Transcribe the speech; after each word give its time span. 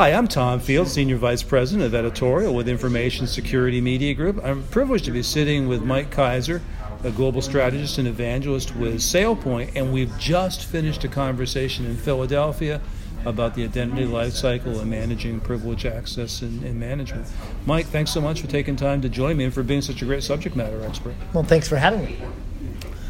Hi, 0.00 0.14
I'm 0.14 0.28
Tom 0.28 0.60
Field, 0.60 0.88
Senior 0.88 1.18
Vice 1.18 1.42
President 1.42 1.84
of 1.84 1.94
Editorial 1.94 2.54
with 2.54 2.70
Information 2.70 3.26
Security 3.26 3.82
Media 3.82 4.14
Group. 4.14 4.42
I'm 4.42 4.62
privileged 4.68 5.04
to 5.04 5.10
be 5.10 5.22
sitting 5.22 5.68
with 5.68 5.82
Mike 5.82 6.10
Kiser, 6.10 6.62
a 7.04 7.10
global 7.10 7.42
strategist 7.42 7.98
and 7.98 8.08
evangelist 8.08 8.74
with 8.74 8.94
SailPoint, 8.94 9.72
and 9.76 9.92
we've 9.92 10.18
just 10.18 10.64
finished 10.64 11.04
a 11.04 11.08
conversation 11.08 11.84
in 11.84 11.98
Philadelphia 11.98 12.80
about 13.26 13.54
the 13.54 13.62
identity 13.62 14.06
lifecycle 14.06 14.80
and 14.80 14.90
managing 14.90 15.38
privilege 15.38 15.84
access 15.84 16.40
and, 16.40 16.64
and, 16.64 16.80
management. 16.80 17.26
Mike, 17.66 17.84
thanks 17.84 18.10
so 18.10 18.22
much 18.22 18.40
for 18.40 18.46
taking 18.46 18.76
time 18.76 19.02
to 19.02 19.10
join 19.10 19.36
me 19.36 19.44
and 19.44 19.52
for 19.52 19.62
being 19.62 19.82
such 19.82 20.00
a 20.00 20.06
great 20.06 20.22
subject 20.22 20.56
matter 20.56 20.82
expert. 20.82 21.14
Well, 21.34 21.44
thanks 21.44 21.68
for 21.68 21.76
having 21.76 22.06
me. 22.06 22.16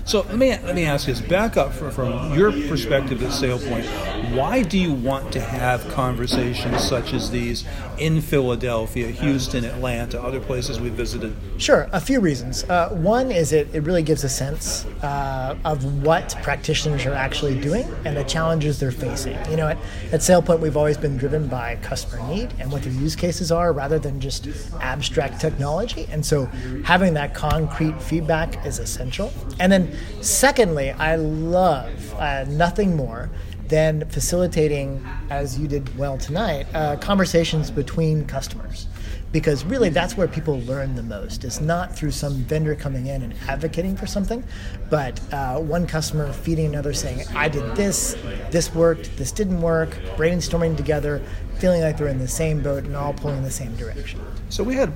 So 0.04 0.22
let 0.22 0.36
me 0.36 0.50
let 0.50 0.74
me 0.74 0.84
ask 0.84 1.06
this: 1.06 1.20
back 1.20 1.56
up 1.56 1.72
for, 1.72 1.90
from 1.90 2.34
your 2.36 2.52
perspective 2.68 3.22
at 3.22 3.30
SailPoint. 3.30 3.86
Why 4.34 4.62
do 4.62 4.78
you 4.78 4.92
want 4.92 5.32
to 5.32 5.40
have 5.40 5.86
conversations 5.88 6.82
such 6.82 7.12
as 7.12 7.30
these 7.30 7.64
in 7.98 8.20
Philadelphia, 8.20 9.08
Houston, 9.08 9.64
Atlanta, 9.64 10.22
other 10.22 10.40
places 10.40 10.78
we 10.78 10.88
visited? 10.88 11.34
Sure, 11.58 11.88
a 11.92 12.00
few 12.00 12.20
reasons. 12.20 12.64
Uh, 12.64 12.90
one 12.90 13.30
is 13.32 13.52
it, 13.52 13.74
it 13.74 13.82
really 13.82 14.02
gives 14.02 14.22
a 14.22 14.28
sense 14.28 14.86
uh, 15.02 15.56
of 15.64 16.04
what 16.04 16.36
practitioners 16.42 17.06
are 17.06 17.12
actually 17.12 17.60
doing 17.60 17.84
and 18.04 18.16
the 18.16 18.24
challenges 18.24 18.78
they're 18.78 18.92
facing. 18.92 19.36
You 19.50 19.56
know, 19.56 19.68
at, 19.68 19.78
at 20.12 20.20
SailPoint, 20.20 20.60
we've 20.60 20.76
always 20.76 20.96
been 20.96 21.16
driven 21.16 21.48
by 21.48 21.76
customer 21.76 22.26
need 22.28 22.54
and 22.58 22.70
what 22.70 22.82
their 22.82 22.92
use 22.92 23.16
cases 23.16 23.50
are 23.50 23.72
rather 23.72 23.98
than 23.98 24.20
just 24.20 24.48
abstract 24.80 25.40
technology. 25.40 26.06
And 26.10 26.24
so 26.24 26.46
having 26.84 27.14
that 27.14 27.34
concrete 27.34 28.00
feedback 28.00 28.64
is 28.64 28.78
essential. 28.78 29.32
And 29.58 29.72
then 29.72 29.89
Secondly, 30.20 30.90
I 30.90 31.16
love 31.16 32.14
uh, 32.14 32.44
nothing 32.48 32.96
more 32.96 33.30
than 33.68 34.04
facilitating, 34.08 35.06
as 35.30 35.58
you 35.58 35.68
did 35.68 35.96
well 35.96 36.18
tonight, 36.18 36.66
uh, 36.74 36.96
conversations 36.96 37.70
between 37.70 38.26
customers. 38.26 38.88
Because 39.32 39.64
really, 39.64 39.90
that's 39.90 40.16
where 40.16 40.26
people 40.26 40.60
learn 40.62 40.96
the 40.96 41.04
most. 41.04 41.44
It's 41.44 41.60
not 41.60 41.94
through 41.94 42.10
some 42.10 42.34
vendor 42.44 42.74
coming 42.74 43.06
in 43.06 43.22
and 43.22 43.32
advocating 43.46 43.96
for 43.96 44.06
something, 44.06 44.42
but 44.90 45.20
uh, 45.32 45.60
one 45.60 45.86
customer 45.86 46.32
feeding 46.32 46.66
another 46.66 46.92
saying, 46.92 47.24
I 47.36 47.48
did 47.48 47.76
this, 47.76 48.16
this 48.50 48.74
worked, 48.74 49.16
this 49.16 49.30
didn't 49.30 49.62
work, 49.62 49.90
brainstorming 50.16 50.76
together, 50.76 51.22
feeling 51.60 51.82
like 51.82 51.96
they're 51.96 52.08
in 52.08 52.18
the 52.18 52.26
same 52.26 52.60
boat 52.60 52.82
and 52.82 52.96
all 52.96 53.12
pulling 53.12 53.36
in 53.38 53.44
the 53.44 53.52
same 53.52 53.76
direction. 53.76 54.20
So 54.48 54.64
we 54.64 54.74
had 54.74 54.92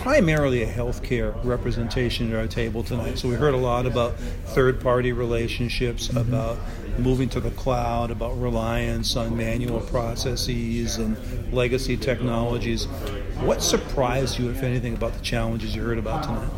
primarily 0.00 0.62
a 0.62 0.66
healthcare 0.66 1.34
representation 1.44 2.32
at 2.32 2.38
our 2.38 2.46
table 2.46 2.82
tonight. 2.82 3.18
So 3.18 3.28
we 3.28 3.34
heard 3.34 3.52
a 3.52 3.58
lot 3.58 3.84
about 3.84 4.18
third 4.46 4.80
party 4.80 5.12
relationships, 5.12 6.08
mm-hmm. 6.08 6.16
about 6.16 6.58
moving 6.98 7.28
to 7.28 7.40
the 7.40 7.50
cloud, 7.50 8.10
about 8.10 8.40
reliance 8.40 9.14
on 9.14 9.36
manual 9.36 9.80
processes 9.80 10.96
and 10.96 11.18
legacy 11.52 11.98
technologies. 11.98 12.86
What 13.42 13.62
surprised 13.62 14.38
you, 14.38 14.50
if 14.50 14.62
anything, 14.62 14.94
about 14.94 15.12
the 15.12 15.20
challenges 15.20 15.76
you 15.76 15.82
heard 15.82 15.98
about 15.98 16.22
tonight? 16.22 16.48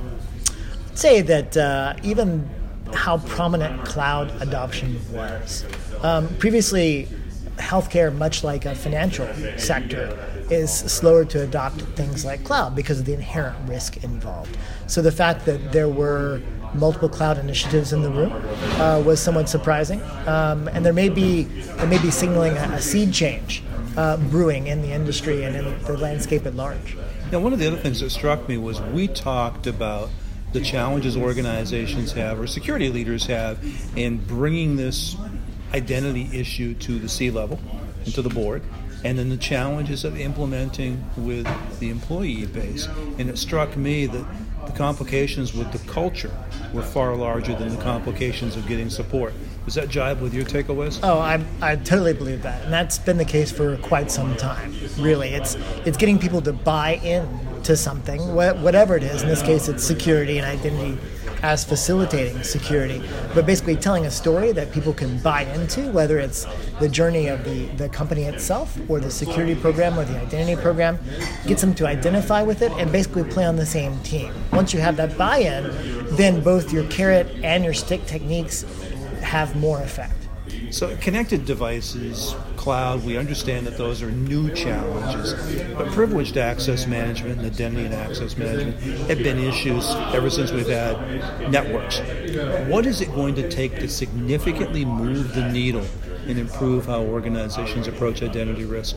I'd 0.91 0.99
say 0.99 1.21
that 1.23 1.57
uh, 1.57 1.95
even 2.05 2.49
how 2.95 3.19
prominent 3.19 3.85
cloud 3.85 4.31
adoption 4.41 5.01
was. 5.13 5.65
Um, 6.03 6.29
previously, 6.37 7.09
healthcare, 7.57 8.15
much 8.15 8.45
like 8.45 8.65
a 8.65 8.75
financial 8.75 9.27
sector, 9.57 10.19
is 10.51 10.73
slower 10.73 11.25
to 11.25 11.43
adopt 11.43 11.81
things 11.97 12.25
like 12.25 12.45
cloud 12.45 12.75
because 12.75 13.01
of 13.01 13.07
the 13.07 13.15
inherent 13.15 13.57
risk 13.69 14.03
involved. 14.05 14.57
So 14.87 15.03
the 15.03 15.13
fact 15.13 15.45
that 15.47 15.73
there 15.73 15.89
were 15.89 16.41
multiple 16.75 17.09
cloud 17.09 17.39
initiatives 17.39 17.93
in 17.93 18.03
the 18.03 18.11
room 18.11 18.33
uh, 18.81 19.01
was 19.05 19.21
somewhat 19.21 19.49
surprising, 19.49 20.03
um, 20.27 20.69
and 20.69 20.85
there 20.85 20.93
may 20.93 21.09
be 21.09 21.45
there 21.45 21.87
may 21.87 22.01
be 22.01 22.11
signaling 22.11 22.57
a, 22.57 22.63
a 22.73 22.81
seed 22.81 23.13
change 23.13 23.63
uh, 23.97 24.17
brewing 24.17 24.67
in 24.67 24.83
the 24.83 24.93
industry 24.93 25.45
and 25.45 25.57
in 25.57 25.83
the 25.85 25.99
landscape 25.99 26.47
at 26.47 26.55
large. 26.55 26.97
Now, 27.31 27.41
one 27.41 27.53
of 27.53 27.59
the 27.59 27.67
other 27.67 27.79
things 27.79 28.01
that 28.01 28.11
struck 28.11 28.49
me 28.49 28.59
was 28.59 28.81
we 28.81 29.09
talked 29.09 29.67
about 29.67 30.11
the 30.53 30.61
challenges 30.61 31.17
organizations 31.17 32.13
have 32.13 32.39
or 32.39 32.47
security 32.47 32.91
leaders 32.91 33.27
have 33.27 33.59
in 33.97 34.19
bringing 34.19 34.77
this 34.77 35.17
identity 35.75 36.29
issue 36.33 36.75
to 36.75 36.99
the 36.99 37.09
C 37.09 37.31
level 37.31 37.61
and 38.05 38.15
to 38.15 38.23
the 38.23 38.31
board 38.31 38.63
and 39.05 39.19
then 39.19 39.29
the 39.29 39.37
challenges 39.37 40.05
of 40.05 40.19
implementing 40.19 41.05
with 41.17 41.47
the 41.81 41.91
employee 41.91 42.47
base. 42.47 42.87
And 43.19 43.29
it 43.29 43.39
struck 43.39 43.77
me 43.77 44.07
that 44.07 44.27
the 44.67 44.73
complications 44.73 45.55
with 45.55 45.73
the 45.73 45.79
culture 45.91 46.31
were 46.73 46.83
far 46.83 47.17
larger 47.17 47.55
than 47.55 47.71
the 47.75 47.83
complications 47.83 48.57
of 48.57 48.67
getting 48.67 48.91
support. 48.91 49.35
Does 49.65 49.75
that 49.75 49.89
jibe 49.89 50.21
with 50.21 50.35
your 50.35 50.45
takeaways? 50.45 51.01
Oh, 51.03 51.19
I, 51.19 51.45
I 51.61 51.77
totally 51.77 52.15
believe 52.15 52.43
that, 52.43 52.65
and 52.65 52.73
that's 52.73 52.99
been 52.99 53.17
the 53.17 53.25
case 53.25 53.53
for 53.53 53.77
quite 53.79 54.11
some 54.11 54.37
time. 54.37 54.75
Really, 54.99 55.31
it's 55.31 55.57
it's 55.85 55.97
getting 55.97 56.19
people 56.19 56.43
to 56.43 56.53
buy 56.53 56.97
in 56.97 57.23
to 57.65 57.77
something, 57.77 58.35
whatever 58.35 58.97
it 58.97 59.03
is. 59.03 59.23
In 59.23 59.29
this 59.29 59.43
case, 59.43 59.69
it's 59.69 59.85
security 59.85 60.39
and 60.39 60.47
identity 60.47 60.99
as 61.43 61.65
facilitating 61.65 62.41
security, 62.45 63.03
but 63.35 63.45
basically 63.45 63.75
telling 63.75 64.07
a 64.07 64.11
story 64.11 64.53
that 64.53 64.71
people 64.71 64.93
can 64.93 65.19
buy 65.19 65.43
into, 65.43 65.91
whether 65.91 66.19
it's 66.21 66.47
the 66.79 66.89
journey 66.89 67.27
of 67.27 67.45
the, 67.45 67.67
the 67.77 67.89
company 67.89 68.23
itself 68.25 68.79
or 68.89 69.01
the 69.01 69.11
security 69.11 69.55
program 69.57 69.99
or 69.99 70.05
the 70.05 70.19
identity 70.21 70.61
program, 70.61 70.99
gets 71.47 71.61
them 71.61 71.75
to 71.75 71.87
identify 71.87 72.43
with 72.43 72.63
it 72.63 72.71
and 72.73 72.93
basically 72.93 73.25
play 73.25 73.45
on 73.45 73.57
the 73.57 73.67
same 73.67 73.99
team. 74.01 74.33
Once 74.53 74.73
you 74.73 74.81
have 74.81 74.97
that 74.97 75.19
buy 75.19 75.39
in, 75.39 75.65
then 76.17 76.41
both 76.43 76.73
your 76.73 76.85
carrot 76.85 77.27
and 77.43 77.65
your 77.65 77.75
stick 77.75 78.07
techniques 78.07 78.65
have 79.21 79.57
more 79.57 79.81
effect. 79.83 80.22
So, 80.71 80.97
connected 80.97 81.45
devices, 81.45 82.35
cloud, 82.57 83.05
we 83.05 83.17
understand 83.17 83.67
that 83.67 83.77
those 83.77 84.03
are 84.03 84.11
new 84.11 84.51
challenges. 84.55 85.35
But 85.75 85.89
privileged 85.89 86.37
access 86.37 86.87
management 86.87 87.41
and 87.41 87.47
identity 87.47 87.85
and 87.85 87.95
access 87.95 88.37
management 88.37 88.81
have 89.09 89.19
been 89.19 89.39
issues 89.39 89.91
ever 90.15 90.31
since 90.31 90.51
we've 90.51 90.69
had 90.69 91.51
networks. 91.51 91.99
What 92.69 92.87
is 92.87 93.01
it 93.01 93.13
going 93.15 93.35
to 93.35 93.49
take 93.51 93.79
to 93.81 93.89
significantly 93.89 94.85
move 94.85 95.35
the 95.35 95.49
needle 95.49 95.87
and 96.27 96.39
improve 96.39 96.87
how 96.87 97.03
organizations 97.03 97.89
approach 97.89 98.23
identity 98.23 98.65
risk? 98.65 98.97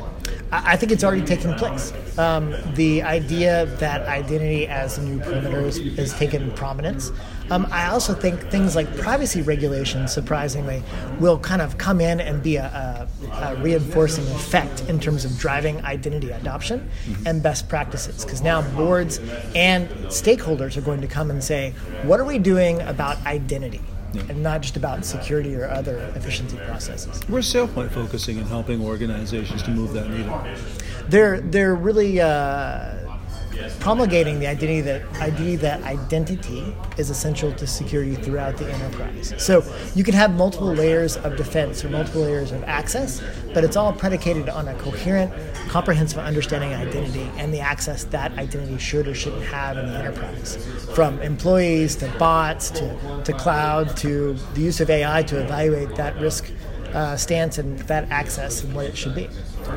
I 0.63 0.75
think 0.77 0.91
it's 0.91 1.03
already 1.03 1.25
taken 1.25 1.53
place. 1.55 1.93
Um, 2.17 2.55
the 2.75 3.03
idea 3.03 3.65
that 3.79 4.07
identity 4.07 4.67
as 4.67 4.97
a 4.97 5.03
new 5.03 5.19
perimeter 5.19 5.61
has 5.61 6.13
taken 6.13 6.51
prominence. 6.51 7.11
Um, 7.51 7.67
I 7.71 7.87
also 7.87 8.13
think 8.13 8.39
things 8.49 8.75
like 8.75 8.95
privacy 8.97 9.41
regulations, 9.41 10.13
surprisingly, 10.13 10.81
will 11.19 11.37
kind 11.39 11.61
of 11.61 11.77
come 11.77 12.01
in 12.01 12.19
and 12.19 12.41
be 12.41 12.55
a, 12.55 12.65
a, 12.65 13.31
a 13.31 13.55
reinforcing 13.57 14.25
effect 14.27 14.81
in 14.89 14.99
terms 14.99 15.25
of 15.25 15.37
driving 15.37 15.83
identity 15.85 16.31
adoption 16.31 16.79
mm-hmm. 16.79 17.27
and 17.27 17.43
best 17.43 17.69
practices. 17.69 18.23
Because 18.23 18.41
now 18.41 18.61
boards 18.75 19.19
and 19.53 19.89
stakeholders 20.07 20.77
are 20.77 20.81
going 20.81 21.01
to 21.01 21.07
come 21.07 21.29
and 21.29 21.43
say, 21.43 21.71
what 22.03 22.19
are 22.19 22.25
we 22.25 22.39
doing 22.39 22.81
about 22.81 23.23
identity? 23.25 23.81
Yeah. 24.13 24.23
and 24.29 24.41
not 24.41 24.61
just 24.61 24.77
about 24.77 25.05
security 25.05 25.55
or 25.55 25.69
other 25.69 25.97
efficiency 26.15 26.57
processes. 26.57 27.21
Where's 27.27 27.51
SailPoint 27.51 27.91
focusing 27.91 28.37
in 28.37 28.45
helping 28.45 28.83
organizations 28.83 29.63
to 29.63 29.71
move 29.71 29.93
that 29.93 30.09
needle? 30.09 30.43
They're 31.09 31.41
they're 31.41 31.75
really. 31.75 32.21
Uh, 32.21 33.04
promulgating 33.79 34.39
the 34.39 34.47
identity 34.47 34.81
that 34.81 35.03
idea 35.21 35.57
that 35.57 35.83
identity 35.83 36.75
is 36.97 37.09
essential 37.09 37.51
to 37.53 37.67
security 37.67 38.15
throughout 38.15 38.57
the 38.57 38.71
enterprise. 38.71 39.33
So 39.37 39.63
you 39.95 40.03
can 40.03 40.13
have 40.13 40.33
multiple 40.35 40.73
layers 40.73 41.17
of 41.17 41.35
defense 41.35 41.83
or 41.83 41.89
multiple 41.89 42.21
layers 42.21 42.51
of 42.51 42.63
access, 42.63 43.21
but 43.53 43.63
it's 43.63 43.75
all 43.75 43.93
predicated 43.93 44.49
on 44.49 44.67
a 44.67 44.75
coherent, 44.75 45.33
comprehensive 45.67 46.19
understanding 46.19 46.73
of 46.73 46.81
identity 46.81 47.29
and 47.37 47.53
the 47.53 47.59
access 47.59 48.03
that 48.05 48.31
identity 48.37 48.77
should 48.77 49.07
or 49.07 49.15
shouldn't 49.15 49.43
have 49.43 49.77
in 49.77 49.85
the 49.87 49.97
enterprise. 49.97 50.57
From 50.93 51.19
employees 51.21 51.95
to 51.97 52.07
bots 52.17 52.69
to, 52.71 53.21
to 53.23 53.33
cloud 53.33 53.95
to 53.97 54.33
the 54.53 54.61
use 54.61 54.79
of 54.81 54.89
AI 54.89 55.23
to 55.23 55.41
evaluate 55.43 55.95
that 55.95 56.19
risk 56.19 56.51
uh, 56.93 57.17
stance 57.17 57.57
and 57.57 57.77
that 57.79 58.09
access 58.09 58.63
and 58.63 58.73
what 58.73 58.85
it 58.85 58.97
should 58.97 59.13
be. 59.13 59.27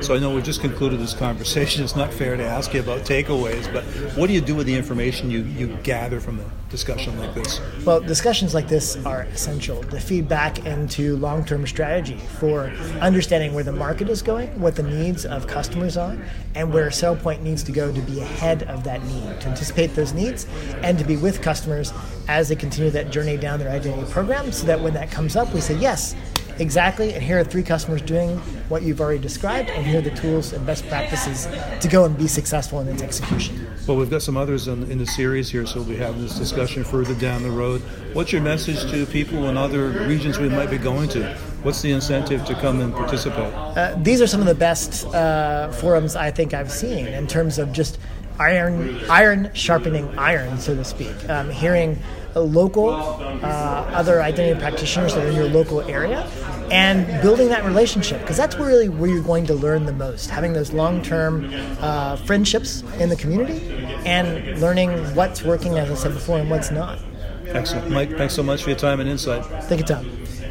So 0.00 0.14
I 0.14 0.18
know 0.18 0.34
we 0.34 0.42
just 0.42 0.60
concluded 0.60 1.00
this 1.00 1.14
conversation. 1.14 1.82
It's 1.82 1.96
not 1.96 2.12
fair 2.12 2.36
to 2.36 2.44
ask 2.44 2.72
you 2.72 2.80
about 2.80 3.00
takeaways, 3.00 3.72
but 3.72 3.84
what 4.16 4.28
do 4.28 4.32
you 4.32 4.40
do 4.40 4.54
with 4.54 4.66
the 4.66 4.74
information 4.74 5.30
you, 5.30 5.42
you 5.42 5.76
gather 5.82 6.20
from 6.20 6.38
a 6.40 6.44
discussion 6.70 7.18
like 7.18 7.34
this? 7.34 7.60
Well, 7.84 8.00
discussions 8.00 8.54
like 8.54 8.68
this 8.68 8.96
are 9.04 9.22
essential 9.22 9.82
to 9.84 9.98
feed 9.98 10.28
back 10.28 10.64
into 10.66 11.16
long 11.16 11.44
term 11.44 11.66
strategy 11.66 12.18
for 12.38 12.66
understanding 13.00 13.54
where 13.54 13.64
the 13.64 13.72
market 13.72 14.08
is 14.08 14.22
going, 14.22 14.60
what 14.60 14.76
the 14.76 14.82
needs 14.82 15.24
of 15.24 15.46
customers 15.46 15.96
are, 15.96 16.16
and 16.54 16.72
where 16.72 16.88
SailPoint 16.90 17.40
needs 17.40 17.62
to 17.64 17.72
go 17.72 17.92
to 17.92 18.00
be 18.02 18.20
ahead 18.20 18.64
of 18.64 18.84
that 18.84 19.02
need, 19.04 19.40
to 19.40 19.48
anticipate 19.48 19.94
those 19.94 20.12
needs, 20.12 20.46
and 20.82 20.98
to 20.98 21.04
be 21.04 21.16
with 21.16 21.42
customers 21.42 21.92
as 22.28 22.48
they 22.48 22.56
continue 22.56 22.90
that 22.90 23.10
journey 23.10 23.36
down 23.36 23.58
their 23.58 23.70
identity 23.70 24.10
program 24.12 24.52
so 24.52 24.66
that 24.66 24.80
when 24.80 24.92
that 24.94 25.10
comes 25.10 25.34
up, 25.34 25.52
we 25.54 25.60
say, 25.60 25.74
yes, 25.74 26.14
exactly, 26.58 27.14
and 27.14 27.22
here 27.22 27.38
are 27.38 27.44
three 27.44 27.62
customers 27.62 28.02
doing 28.02 28.38
what 28.68 28.82
you've 28.82 29.00
already 29.00 29.18
described, 29.18 29.70
and 29.70 29.86
here 29.86 29.98
are 29.98 30.02
the 30.02 30.10
tools 30.10 30.52
and 30.52 30.64
best 30.66 30.86
practices 30.88 31.46
to 31.80 31.88
go 31.88 32.04
and 32.04 32.16
be 32.16 32.26
successful 32.26 32.80
in 32.80 32.88
its 32.88 33.02
execution. 33.02 33.66
Well, 33.86 33.96
we've 33.96 34.10
got 34.10 34.22
some 34.22 34.36
others 34.36 34.68
in, 34.68 34.90
in 34.90 34.98
the 34.98 35.06
series 35.06 35.50
here, 35.50 35.66
so 35.66 35.80
we'll 35.80 35.88
be 35.88 35.96
having 35.96 36.20
this 36.20 36.38
discussion 36.38 36.84
further 36.84 37.14
down 37.14 37.42
the 37.42 37.50
road. 37.50 37.80
What's 38.12 38.32
your 38.32 38.42
message 38.42 38.90
to 38.90 39.06
people 39.06 39.48
in 39.48 39.56
other 39.56 39.88
regions 40.06 40.38
we 40.38 40.48
might 40.48 40.70
be 40.70 40.78
going 40.78 41.08
to 41.10 41.36
what's 41.62 41.82
the 41.82 41.90
incentive 41.90 42.44
to 42.44 42.54
come 42.54 42.80
and 42.80 42.92
participate? 42.94 43.52
Uh, 43.52 43.96
these 44.00 44.20
are 44.22 44.26
some 44.26 44.40
of 44.40 44.46
the 44.46 44.54
best 44.54 45.06
uh, 45.06 45.70
forums 45.72 46.16
I 46.16 46.30
think 46.30 46.54
I've 46.54 46.70
seen 46.70 47.06
in 47.06 47.26
terms 47.26 47.58
of 47.58 47.72
just 47.72 47.98
iron 48.38 49.00
iron 49.10 49.50
sharpening 49.54 50.06
iron, 50.18 50.58
so 50.58 50.74
to 50.74 50.84
speak. 50.84 51.28
Um, 51.28 51.50
hearing 51.50 51.98
local 52.34 52.90
uh, 52.90 53.90
other 53.92 54.22
identity 54.22 54.58
practitioners 54.60 55.14
that 55.14 55.24
are 55.24 55.28
in 55.28 55.34
your 55.34 55.48
local 55.48 55.80
area 55.82 56.24
and 56.70 57.22
building 57.22 57.48
that 57.48 57.64
relationship 57.64 58.20
because 58.20 58.36
that's 58.36 58.56
really 58.56 58.88
where 58.88 59.10
you're 59.10 59.22
going 59.22 59.46
to 59.46 59.54
learn 59.54 59.86
the 59.86 59.92
most 59.92 60.30
having 60.30 60.52
those 60.52 60.72
long-term 60.72 61.50
uh, 61.80 62.16
friendships 62.16 62.82
in 62.98 63.08
the 63.08 63.16
community 63.16 63.60
and 64.06 64.60
learning 64.60 64.90
what's 65.14 65.42
working 65.42 65.78
as 65.78 65.90
i 65.90 65.94
said 65.94 66.12
before 66.12 66.38
and 66.38 66.50
what's 66.50 66.70
not. 66.70 66.98
Excellent. 67.46 67.90
Mike 67.90 68.10
thanks 68.16 68.34
so 68.34 68.42
much 68.42 68.62
for 68.62 68.70
your 68.70 68.78
time 68.78 69.00
and 69.00 69.08
insight. 69.08 69.44
Thank 69.64 69.80
you 69.80 69.86
tom. 69.86 70.04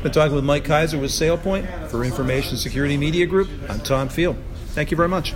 Been 0.04 0.12
talking 0.12 0.36
with 0.36 0.44
mike 0.44 0.66
kiser 0.66 0.98
with 0.98 1.12
sailpoint 1.12 1.90
for 1.90 2.04
information 2.04 2.58
security 2.58 2.98
media 2.98 3.25
group. 3.25 3.50
I'm 3.69 3.80
tom 3.80 4.10
field. 4.10 4.38
Thank 4.69 4.92
you 4.92 4.98
very 4.98 5.10
much 5.10 5.34